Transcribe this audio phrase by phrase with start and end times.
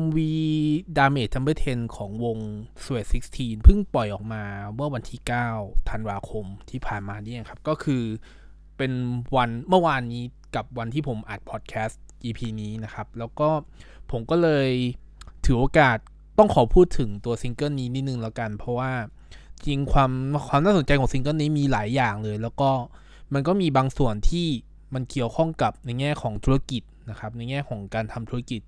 [0.00, 0.18] MV
[0.96, 2.38] Damage Number 10 ของวง
[2.84, 4.44] Sweat 16 เพิ่งปล่อยออกมา
[4.74, 5.20] เมื่อวันที่
[5.54, 8.02] 9 ธันวาคมที่ผ่านมานี่ครับ ก็คือ
[8.76, 8.92] เป็น
[9.36, 10.22] วันเมื่อวานนี้
[10.54, 13.48] กับวันที่ผมอัดพอดแคสต์ EP นี้นะครับ แล้วก็
[14.10, 14.70] ผมก็เลย
[15.44, 15.98] ถือโอกาส
[16.38, 18.92] ต้องขอพูดถึงตัวซิงเกิลนี้นิดนึงแล้วกัน เพราะว่า
[19.64, 20.10] จริงความ
[20.48, 22.70] ความน่าสนใจของซิงเกิลนี้มีหลายอย่างเลย แล้วก็
[23.34, 24.46] มันก็มีบางส่วนที่
[24.94, 28.62] มันเกี่ยวข้องกับในแง่ของธุรกิจนะครับ ในแง่ของการทำธุรกิจ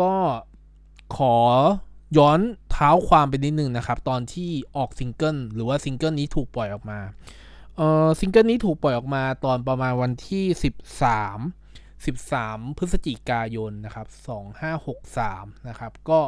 [0.00, 0.12] ก็
[1.16, 1.36] ขอ
[2.18, 7.00] ย้อนเท้าความไปนิดนึงนะครับ ตอนที่ออกซิงเกิลหรือว่าซิงเกิลนี้ถูกปล่อยออกมา
[7.76, 10.44] เออซิงเกิลนี้ถูกปล่อยออกมาตอนประมาณวันที่
[11.44, 14.06] 13 13 พฤศจิกายนนะครับ
[14.86, 16.20] 2563 นะครับ ก็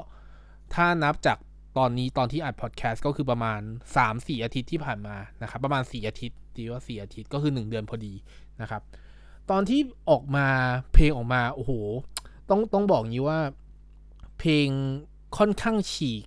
[0.75, 1.39] ถ้านับจาก
[1.79, 3.61] ตอนนี้ตอนที่อัดพอดแคสต์ก็คือประมาณ
[4.03, 8.15] 3-4 อาทิตย์ที่ผ่านมานะครับ ประมาณ 4 อาทิตย์ดีว่า 4 อาทิตย์ก็คือ 1 เดือนพอดี
[8.61, 8.83] นะครับ
[9.51, 10.47] ตอนที่ออกมา
[10.93, 11.73] เพลงออกมา โอ้โห
[12.51, 13.39] ต้องต้องบอกงี้ว่า
[14.47, 14.71] เพลง
[15.39, 16.25] ค่อนข้างฉีก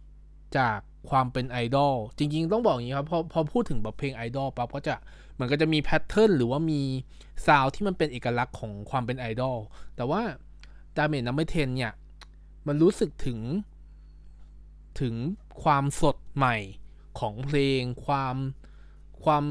[0.58, 0.78] จาก
[1.10, 4.96] ความเป็นไอดอลจริง ๆ ต้องบอกอย่างนี้ครับพอพอพูดถึงแบบเพลงไอดอลปั๊บก็จะ
[5.38, 6.82] เหมือนก็จะมี pattern หรือว่ามี
[7.46, 9.58] ซาวที่มันเป็นเอกลักษณ์ของความเป็นไอดอล
[9.96, 10.22] แต่ว่า
[10.98, 11.94] Damage Number Ten เนี่ย
[12.68, 13.40] มันรู้สึกถึง
[15.02, 15.16] ถึง
[15.64, 16.58] ความสดใหม่
[17.20, 18.36] ของเพลง ความ
[19.24, 19.44] ความ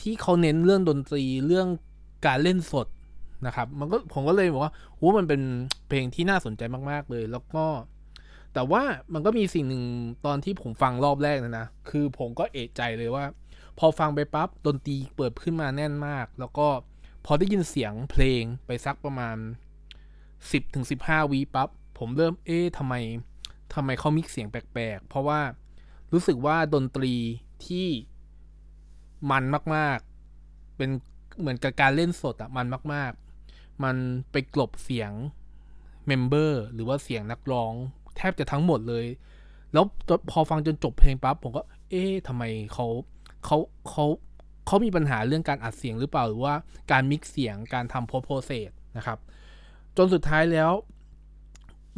[0.00, 1.68] ที่เขาเน้นเรื่องดนตรีเรื่อง
[2.26, 2.86] การเล่นสด
[3.46, 5.40] นะครับ มันก็ผมก็เลยบอกว่าโอ้มันเป็น
[5.88, 7.64] เพลงที่น่าสนใจมาก ๆ เลย แล้วก็
[8.54, 8.82] แต่ว่า
[9.14, 9.84] มันก็มีสิ่งหนึ่ง
[10.26, 13.24] ตอนที่ผมฟังรอบแรกนะนะ คือผมก็เอะใจเลยว่า
[13.78, 16.68] พอฟังไปปั๊บดนตรีเปิดขึ้นมาแน่นมาก แล้วก็
[17.24, 19.36] พอได้ยินเสียงเพลงไปสักประมาณ
[20.00, 20.84] 10-15ถึง
[21.32, 22.94] วีปั๊บผมเริ่มเอ๊ะทำไม
[23.74, 25.40] ทำไมเขามิกเสียงแปลกๆ เพราะว่า
[26.12, 27.14] รู้สึกว่าดนตรี
[27.66, 27.88] ที่
[29.30, 29.44] มัน
[29.76, 30.90] มากๆ เป็น
[31.40, 33.12] เหมือนกับการเล่นสดอะมันมาก
[33.46, 33.96] ๆ มัน
[34.32, 35.12] ไปกลบเสียง
[36.06, 37.74] member หรือว่าเสียงนักร้อง
[38.20, 39.06] แทบจะทั้งหมดเลย
[39.72, 39.84] แล้ว
[40.30, 42.42] พอฟังจนจบเพลงปั๊บผมก็ เอ๊ะทำไม
[42.72, 42.86] เขา
[43.44, 43.56] เขา
[43.90, 44.04] เขา
[44.66, 46.54] เขามีปัญหาเรื่องการอัดเสียงหรือเปล่าหรือว่า
[46.92, 49.18] การ mix เสียงการทำโพโพเซสนะครับ
[49.96, 50.70] จนสุดท้ายแล้ว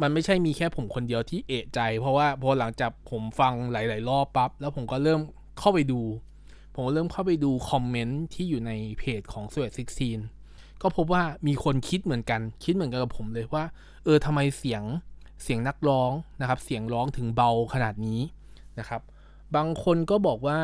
[0.01, 5.21] มันไม่ใช่มีแค่ผมคนเดียวที่เอะใจ เพราะว่าพอหลังจากผมฟังหลาย ๆ รอบปั๊บแล้วผมก็เริ่ม
[5.59, 6.01] เข้าไปดู
[6.73, 9.71] ผมเริ่มเข้าไปดูคอมเมนต์ที่อยู่ในเพจของ s w e t
[10.29, 13.65] 16ก็พบว่ามีคนคิดเหมือนกัน คิดเหมือนกันกับผมเลยว่า
[14.03, 14.83] เออทำไมเสียง
[15.43, 16.11] เสียงนักร้อง
[16.41, 18.19] นะครับ เสียงร้องถึงเบาขนาดนี้
[18.79, 19.01] นะครับ
[19.55, 20.59] บางคนก็บอกว่า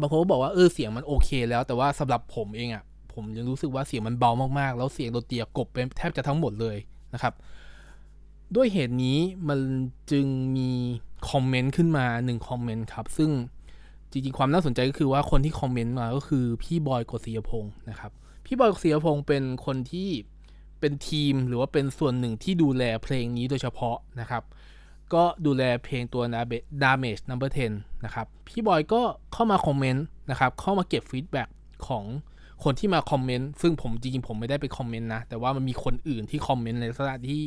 [0.00, 6.76] บางคนก็บอกว่าเออเสียงมันโอเค แล้วแต่ว่าสำหรับผมเองอะ่ะผมยังรู้สึกว่าเสียงมันเบามากๆ แล้วเสียงดนตรีกบเป็นแทบจะทั้งหมดเลย
[7.14, 7.34] นะครับ
[8.56, 9.18] ด้วยเหตุนี้
[9.48, 9.60] มัน
[10.10, 10.70] จึงมี
[11.30, 13.30] คอมเมนต์ขึ้นมาหนึ่งคอมเมนต์ครับ ซึ่ง
[14.10, 18.12] จริงๆ ความน่าสนใจก็คือว่าคนที่คอมเมนต์มาก็คือพี่บอยกฤษยพงศ์นะครับ
[18.46, 20.08] พี่บอยกฤษยพงศ์เป็นคนที่
[20.82, 24.42] เป็นทีมหรือว่าเป็นส่วนหนึ่งที่ดูแลเพลงนี้โดยเฉพาะนะครับ
[25.14, 26.22] ก็ดูแลเพลงตัว
[26.82, 31.48] Damage Number 10 นะครับ พี่บอยก็เข้ามาคอมเมนต์นะครับ เข้ามาเก็บ feedback
[31.86, 32.04] ของ
[32.64, 37.42] คนที่มาคอมเมนต์ซึ่งผมจริงๆผมไม่ได้ไปคอมเมนต์นะ แต่ว่ามันมีคนอื่นที่คอมเมนต์ในลักษณะที่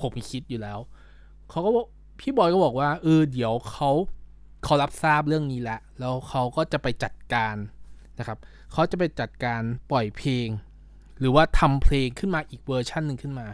[0.00, 0.78] ผมคิดอยู่แล้ว
[1.50, 1.70] เขาก็
[2.20, 3.90] พี่บอยก็บอกว่าเออเดี๋ยวเขา
[4.64, 7.56] เขารับทราบเรื่องนี้แล้วแล้วเขาก็จะไปจัดการ
[8.18, 8.38] นะครับ
[8.72, 9.60] เขาจะไปจัดการ
[9.90, 10.48] ปล่อยเพลง
[11.18, 13.46] หรือว่าทำเพลงขึ้นมาอีกเวอร์ชันหนึ่งขึ้นมา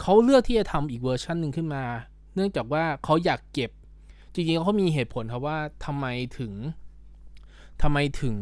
[0.00, 1.84] เขาเลือกที่จะทำอีกเวอร์ชันหนึ่งขึ้นมา
[2.34, 3.70] เนื่องจากว่าเขาอยากเก็บ
[4.34, 6.06] จริงๆเขามีเหตุผลครับว่าทำไม
[6.38, 6.52] ถึง
[7.82, 8.36] ทำไมถึง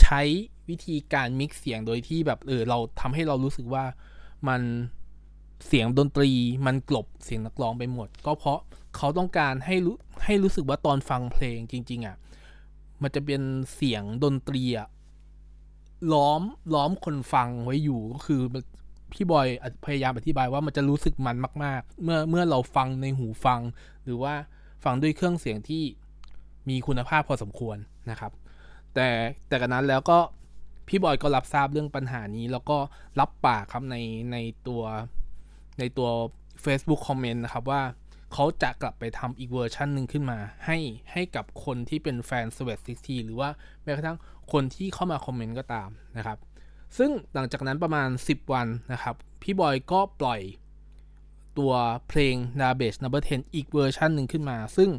[0.00, 0.20] ใช้
[0.68, 3.84] วิธีการมิกซ์เสียงโดยที่แบบเออเราทำให้เรารู้สึกว่า
[4.48, 4.60] มัน
[5.66, 6.30] เสียงดนตรี
[6.66, 8.60] มันกลบเสียงนักร้องไปหมด ก็เพราะ
[8.96, 12.16] เขาต้องการให้รู้ให้รู้สึกว่าตอนฟังเพลงจริง ๆอะ่ะ
[13.02, 13.42] มันจะเป็น
[13.74, 14.88] เสียงดนตรีอะ
[16.12, 16.42] ล้อม
[16.74, 18.42] ล้อมคนฟังไว้อยู่ก็คือ
[19.12, 19.46] พี่บอย
[19.86, 23.60] พยายามอธิบายว่ามันจะรู้สึกมันมาก ๆ เมื่อเมื่อเราฟังในหูฟัง
[24.04, 24.34] หรือว่า
[24.84, 25.82] ฟังด้วยเครื่องเสียงที่
[26.68, 27.76] มีคุณภาพพอสมควร
[28.10, 28.32] นะครับ
[28.94, 29.08] แต่
[29.48, 30.18] แต่กันนั้นแล้วก็
[30.88, 32.78] พี่บอยก็รับทราบเรื่องปัญหานี้ แล้วก็
[33.20, 33.96] รับปากครับใน
[34.32, 34.36] ใน
[34.66, 34.82] ตัว
[35.78, 36.08] ในตัว
[36.64, 37.82] Facebook คอมเมนต์นะครับว่า
[38.32, 40.78] เขาจะกลับไปทำอีกเวอร์ชันหนึ่งขึ้นมา ให้
[41.12, 43.50] ให้กับคนที่เป็นแฟน s w e t 16หรือว่า
[43.82, 44.18] แม้กระทั่ง
[44.52, 46.38] คนที่เข้ามาคอมเมนต์ก็ตามนะครับ
[46.98, 50.40] ซึ่งหลังจากนั้นประมาณ 10 วันนะครับ พี่บอยก็ปล่อย
[51.58, 51.72] ตัว
[52.08, 54.90] เพลง d a b a g e Number 10 อีกเวอร์ชันหนึ่งขึ้นมา ซึ่ง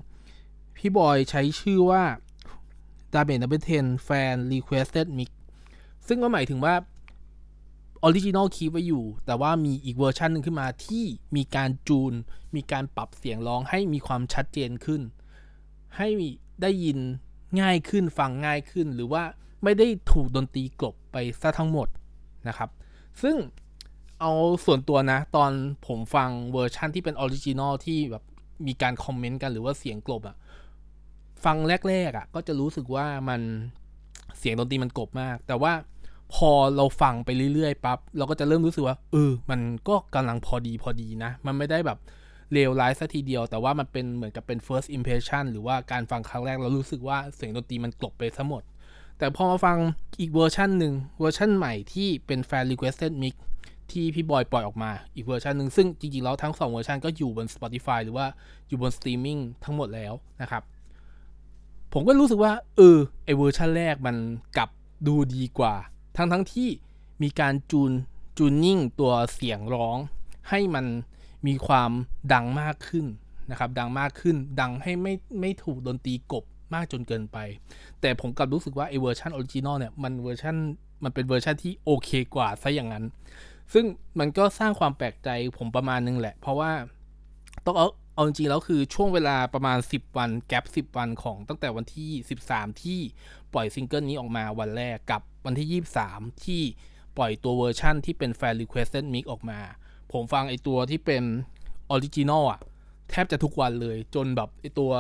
[0.78, 2.04] พี่บอยใช้ชื่อว่า
[3.14, 5.30] d a b a g e Number 10 Fan Requested Mix
[6.08, 6.76] ซึ่งก็หมายถึงว่า
[8.04, 11.06] original keep ไว้อยู่ แต่ว่ามีอีกเวอร์ชันหนึ่งขึ้นมาที่
[11.36, 12.14] มีการจูน
[12.56, 15.02] มีการปรับเสียงร้องให้มีความชัดเจนขึ้น
[15.98, 16.08] ให้
[16.62, 17.00] ได้ยิน
[17.60, 19.24] ง่ายขึ้นฟังง่ายขึ้น หรือว่า
[19.64, 21.88] ไม่ได้ถูกดนตรีกลบไปซะทั้งหมด
[22.48, 22.70] นะครับ
[23.22, 23.36] ซึ่ง
[24.22, 24.32] เอา
[24.66, 25.52] ส่วนตัวนะ ตอน
[25.88, 28.24] ผมฟังเวอร์ชั่นที่เป็น original ที่แบบ
[28.68, 30.36] มีการคอมเมนต์กันหรือว่าเสียงกลบอะ
[31.46, 31.58] ฟัง
[31.90, 33.42] แรกๆอะก็จะรู้สึกว่ามัน
[34.40, 35.74] เสียงดนตรีมันกลบมาก แต่ว่า
[36.34, 41.98] พอเราฟังไปเรื่อยๆปั๊บเราก็จะเริ่มรู้สึกว่าเออมันก็กำลังพอดีพอดีนะ มันไม่ได้แบบ
[42.54, 48.64] เลวร้ายซะทีเดียว แต่ว่ามันเป็นเหมือนกับเป็น first impression หรือว่าการฟังครั้งแรกเรารู้สึกว่าเสียงดนตรีมันกลบไปซะหมด
[49.18, 49.78] แต่พอมาฟัง
[50.20, 53.36] อีกเวอร์ชันหนึ่งเวอร์ชันใหม่ที่เป็น fan requested mix
[53.92, 58.26] ที่พี่บอยปล่อยออกมาอีกเวอร์ชันหนึ่งซึ่งจริงๆแล้วทั้ง 2 เวอร์ชันก็อยู่บน Spotify หรือว่า
[58.68, 60.64] อยู่บนสตรีมมิ่งทั้งหมดแล้วนะครับ
[61.94, 64.16] ผมก็รู้สึกว่าเออไอเวอร์ชันแรกมัน
[64.58, 64.70] กลับ
[65.08, 65.74] ดูดีกว่า
[66.18, 66.70] ทั้งทั้งที่
[67.24, 67.92] มีการจูน
[68.38, 69.98] tuning ตัวเสียงร้อง
[70.50, 70.86] ให้มัน
[71.48, 71.92] มีความ
[72.34, 73.06] ดังมากขึ้น
[73.52, 76.44] นะครับ ดังมากขึ้น ดังให้ไม่ไม่ถูกดนตรีกลบ
[76.74, 77.38] มากจนเกินไป
[78.02, 80.56] แต่ผมกลับรู้สึกว่าไอเวอร์ชัน original เนี่ยมันเวอร์ชัน
[81.04, 83.06] มันเป็นเวอร์ชันที่โอเคกว่าซะอย่างนั้น
[83.74, 83.86] ซึ่ง
[84.20, 86.72] มันก็สร้างความแปลกใจผมประมาณนึงแหละ เพราะว่า
[87.66, 92.12] ต้องเอาเอาจริงๆแล้วคือช่วงเวลาประมาณ 10 วัน gap 10 วันของตั้งแต่วันที่
[92.46, 93.00] 13 ที่
[93.54, 96.62] ปล่อยซิงเกิลนี้ออกมาวันแรกกับวันที่ 23 ที่
[97.18, 99.60] ปล่อยตัวเวอร์ชั่นที่เป็น Fan Requested Mix ออกมา
[100.14, 101.24] ผมฟังไอตัวที่เป็น
[101.90, 102.60] original อะ
[103.10, 104.92] แทบจะทุกวันเลย จนแบบไอตัว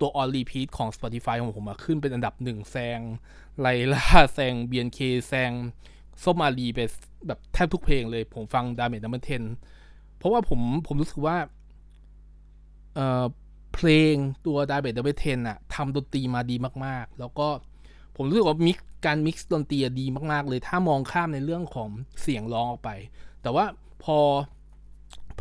[0.00, 3.00] ตัว on repeat ของ Spotify ของผมขึ้นเป็นอันดับหนึ่งแซง
[3.60, 4.04] ไลล่า
[4.34, 4.98] แซง BNK
[5.28, 5.52] แซง
[6.22, 6.80] ส้ม มารีไป
[7.26, 9.22] แบบแทบทุกเพลงเลย ผมฟัง Damage Number
[9.68, 11.36] 10เพราะว่าผมผมรู้สึกว่า
[12.94, 13.24] เอ่อ
[13.74, 14.14] เพลง
[14.46, 16.56] ตัว Damage Number 10อะทำดนตรีมาดี
[16.86, 17.48] มาก ๆ แล้วก็
[18.16, 21.88] ผมรู้สึกว่า mix การ mix ดนตรีดีมาก ๆ เลย ถ้ามองข้ามในเรื่องของ
[22.22, 22.90] เสียงร้องออกไป
[23.42, 23.64] แต่ว่า
[24.04, 24.18] พอ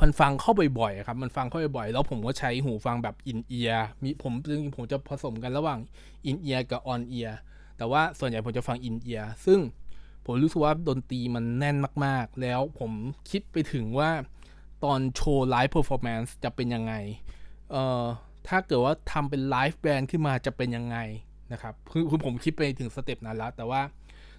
[0.01, 5.79] มันฟังเข้าบ่อยๆครับ มันฟังเข้าบ่อยๆแล้วผมก็ใช้หูฟังแบบ in-ear มีผมจริงๆผมจะผสมกันระหว่าง
[6.25, 7.37] in-ear กับ on-ear
[7.77, 9.59] แต่ว่าส่วนใหญ่ผมจะฟัง in-ear ซึ่ง
[10.25, 12.91] ผมรู้สึกว่าดนตรีมันแน่นมากๆ แล้วผม
[13.29, 14.09] คิดไปถึงว่า
[14.83, 16.93] ตอนโชว์ live performance จะเป็นยังไง
[17.71, 18.03] เอ่อ
[18.47, 20.97] ถ้าเกิดว่าทำเป็น live band ขึ้นมาจะเป็นยังไง
[21.51, 23.81] นะครับคือคือผมคิดไปถึง step นั้นแล้ว แต่ว่า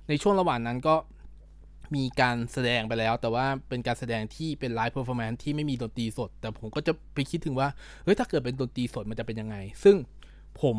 [0.09, 0.95] ในช่วงระหว่างนั้นก็
[1.97, 7.69] มีการแสดงไปแล้ว แต่ว่าเป็นการแสดงที่เป็น live performance ที่ไม่มีดนตรีสด แต่ผมก็จะไปคิดถึงว่า
[8.05, 9.97] เฮ้ยถ้าเกิดเป็นดนตรีสดมันจะเป็นยังไง ซึ่ง
[10.63, 10.79] ผม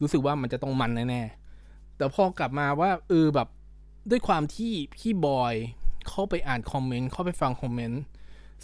[0.00, 3.48] รู้สึกว่ามันจะต้องมันแน่ๆแต่พอกลับมาว่าเออแบบ
[4.10, 5.54] ด้วยความที่พี่บอย
[6.08, 8.02] เข้าไปอ่านคอมเมนต์เข้าไปฟังคอมเมนต์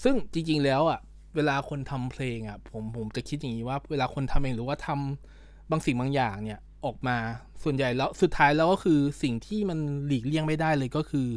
[0.03, 1.01] ซึ่งจริง ๆ แล้วอะ
[1.35, 7.17] เวลาคนทำเพลงอะผมผมจะคิดอย่างนี้ว่าเวลาคนทำเองหรือว่าทำบางสิ่งบางอย่างเนี่ยออกมา
[7.63, 11.29] ส่วนใหญ่แล้วสุดท้ายแล้วก็คือสิ่งที่มันหลีกเลี่ยงไม่ได้เลยก็คือ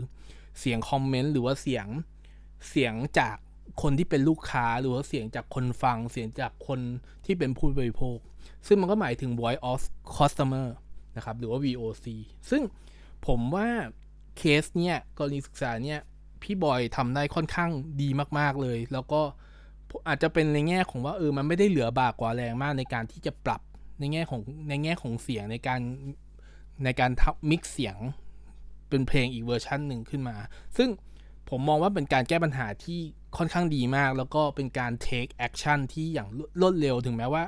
[0.59, 1.87] เสียงคอมเมนต์หรือว่าเสียง
[2.69, 3.35] เสียงจาก
[3.81, 6.79] คนที่เป็นลูกค้าหรือว่าเสียงจากคนฟังเสียงจากคน
[7.25, 8.17] ที่เป็นผู้บริโภค
[8.67, 9.81] ซึ่งมันก็หมายถึง voice of
[10.17, 10.67] customer
[11.15, 12.05] นะครับ หรือว่า VOC
[12.49, 12.61] ซึ่ง
[13.27, 13.67] ผมว่า
[14.37, 15.99] เคสเนี่ยกรณีศึกษาเนี่ย
[16.41, 17.69] พี่บอยทำได้ค่อนข้าง
[18.01, 18.09] ดี
[18.39, 19.21] มาก ๆ เลย แล้วก็
[20.07, 23.61] อาจจะเป็นในแง่ของว่าเออมันไม่ได้เหลือบากกว่าแรงมากในการที่จะปรับ
[23.99, 25.81] ในแง่ของในแง่ของเสียงในการ
[26.83, 27.97] ในการทับมิกเสียง
[28.89, 30.35] เป็นเพลงอีกเวอร์ชันหนึ่งขึ้นมา
[30.77, 30.89] ซึ่ง
[31.49, 32.99] ผมมองว่าเป็นการแก้ปัญหาที่
[33.37, 36.27] ค่อนข้างดีมาก แล้วก็เป็นการ take action ที่อย่าง
[36.61, 37.43] รวดเร็วถึงแม้ว่า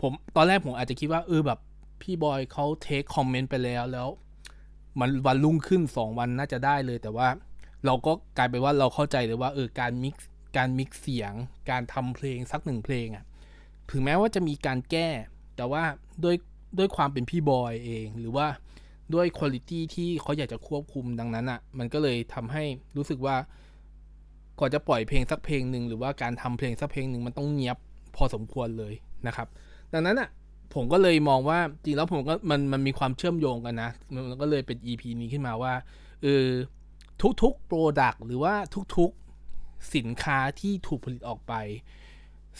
[0.00, 1.58] ผมตอนแรกผมอาจจะคิดว่าเออแบบ
[2.02, 4.08] พี่บอยเขา take comment ไปแล้วแล้ว
[5.00, 7.28] มันวันรุ่งขึ้น 2 วันน่าจะได้เลย แต่ว่า
[7.86, 10.14] เราก็กลายไปว่าเราเข้าใจเลยว่าเออการมิก
[10.56, 11.32] การมิกเสียง
[11.70, 13.24] การทำเพลงสักหนึ่งเพลงอะ่ะ
[13.90, 15.08] ถึงแม้ว่าจะมีการแก้
[15.56, 15.82] แต่ว่า
[16.24, 16.36] ด้วย
[16.78, 18.46] ด้วยความเป็นพี่บอยเอง หรือว่า
[19.14, 22.64] ด้วยคุณภาพที่เขาอยากจะควบคุมดังนั้นอะ่ะ มันก็เลยทำให้
[22.96, 23.36] รู้สึกว่า
[24.58, 27.76] ก่อนจะปล่อยเพลงสักเพลงหนึ่งหรือว่าการทำเพลงสักเพลงหนึ่งมันต้องเนียบ
[28.16, 28.94] พอสมควรเลย
[29.26, 29.48] นะครับ
[29.92, 30.28] ดังนั้นอะ่ะ
[30.74, 35.74] ผมก็เลยมองว่าจริงแล้วผมก็มันมันมีความเชื่อมโยงกันนะ มันก็เลยเป็น EP นี้ขึ้นมาว่า
[36.22, 36.46] เออ
[37.42, 38.54] ทุกๆโปรดักต์หรือว่า
[38.96, 41.54] ทุกๆสินค้าที่ถูกผลิตออกไป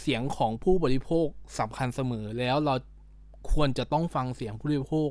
[0.00, 1.26] เสียงของผู้บริโภค
[1.58, 2.74] สำคัญเสมอแล้วเรา
[3.52, 5.10] ควรจะต้องฟังเสียงผู้บริโภค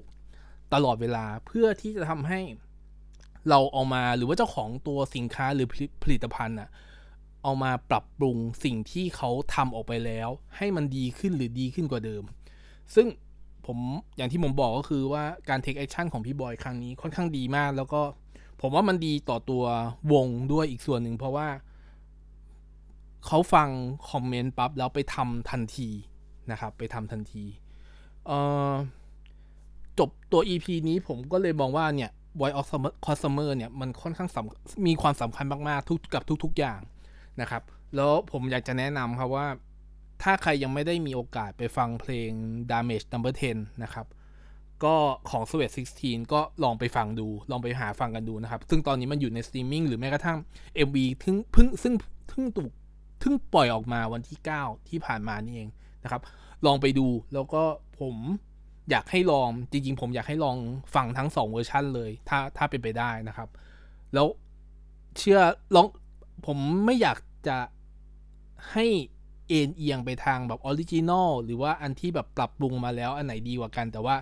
[0.73, 2.39] ตลอดเวลาเพื่อที่จะทำให้
[3.49, 5.67] เราเอามาหรือว่าเจ้าของตัวสินค้าหรือ
[6.03, 6.69] ผลิตภัณฑ์อะ
[7.43, 12.23] เอามาปรับปรุงสิ่งที่เขาทำออกไปแล้ว ให้มันดีขึ้นหรือดีขึ้นกว่าเดิม
[12.95, 13.07] ซึ่ง
[13.65, 13.77] ผม
[14.17, 18.01] อย่างที่ผมบอกก็คือว่าการ take action ของพี่บอยครั้งนี้ค่อนข้างดีมาก แล้วก็
[18.61, 19.63] ผมว่ามันดีต่อตัว
[20.13, 21.47] วงด้วยอีกส่วนหนึ่งเพราะว่า
[23.27, 23.69] เขาฟัง
[24.09, 25.89] คอมเมนต์ปั๊บแล้วไปทำทันที
[26.51, 27.43] นะครับ ไปทำทันที
[28.27, 28.37] เอ่
[28.69, 28.71] อ
[30.01, 32.67] จบตัว EP นี้ผมก็เลยมองว่าเนี่ย Voice of
[33.05, 34.29] Customer เนี่ยมันค่อนข้าง
[34.87, 36.79] มีความสำคัญมากๆทุกกับทุก ๆอย่าง
[37.41, 37.63] นะครับ
[37.95, 39.47] แล้วผมอยากจะแนะนำครับว่า
[40.23, 42.29] ถ้าใครยังไม่ได้มีโอกาสไปฟังเพลง
[42.71, 44.05] Damage Number 10 นะครับ
[44.83, 44.95] ก็
[45.29, 50.39] ของ SWEAT16 ก็ลองไปฟังดู ลองไปหาฟังกันดูนะครับ ซึ่งตอนนี้มันอยู่ในสตรีมมิ่งหรือแม้กระทั่ง
[50.87, 51.93] MV ซึ่งพึ่งซึ่ง
[52.31, 52.71] พึ่งถูก
[53.21, 55.69] พึ่งปล่อยออกมาวันที่ 9 ที่ผ่านมานี่เอง
[56.03, 56.21] นะครับ
[56.65, 57.63] ลองไปดูแล้วก็
[57.99, 58.15] ผม
[58.89, 60.57] อยากให้ลองจริงๆ ผมอยากให้ลอง
[60.95, 63.49] ฟังทั้ง2เวอร์ชันเลย ถ้าถ้าเป็นไปได้นะครับ
[64.13, 64.27] แล้ว
[65.17, 65.39] เชื่อ
[65.75, 65.85] ลอง
[66.45, 67.57] ผมไม่อยากจะ
[68.71, 68.85] ให้
[69.47, 74.15] เอ็นเอียงไปทางแบบ original หรือว่าอันที่แบบปรับปรุงมาแล้วอันไหนดีกว่ากัน แต่ว่า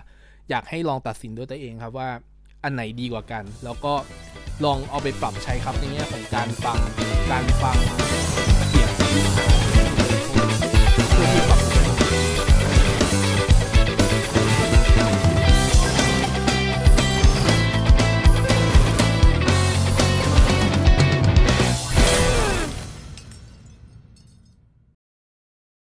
[0.50, 2.08] อยากให้ลองตัดสินด้วยตัวเองครับว่า
[2.64, 3.94] อันไหนดีกว่ากัน แล้วก็
[4.64, 6.78] ลองเอาไปปรับใช้ครับในแง่ของการฟัง
[7.30, 7.78] การฟัง